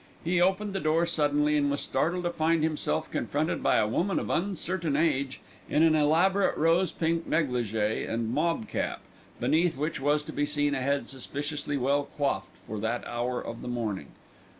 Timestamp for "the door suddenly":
0.73-1.55